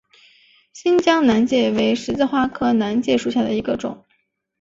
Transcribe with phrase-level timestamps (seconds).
[0.73, 4.03] 新疆南芥为十字花科南芥属下的一个种。